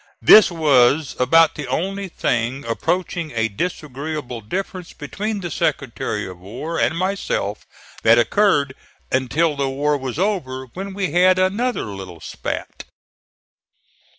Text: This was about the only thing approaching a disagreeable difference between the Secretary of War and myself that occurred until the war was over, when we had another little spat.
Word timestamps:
This 0.23 0.49
was 0.49 1.15
about 1.19 1.53
the 1.53 1.67
only 1.67 2.07
thing 2.09 2.65
approaching 2.65 3.31
a 3.35 3.47
disagreeable 3.47 4.41
difference 4.41 4.93
between 4.93 5.41
the 5.41 5.51
Secretary 5.51 6.25
of 6.25 6.39
War 6.39 6.79
and 6.79 6.97
myself 6.97 7.67
that 8.01 8.17
occurred 8.17 8.73
until 9.11 9.55
the 9.55 9.69
war 9.69 9.95
was 9.97 10.17
over, 10.17 10.65
when 10.73 10.95
we 10.95 11.11
had 11.11 11.37
another 11.37 11.83
little 11.83 12.19
spat. 12.19 12.85